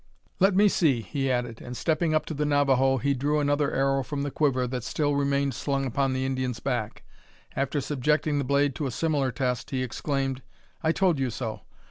[0.39, 4.01] "Let me see," he added; and, stepping up to the Navajo, he drew another arrow
[4.01, 7.03] from the quiver that still remained slung upon the Indian's back.
[7.55, 10.41] After subjecting the blade to a similar test, he exclaimed
[10.81, 11.61] "I told you so.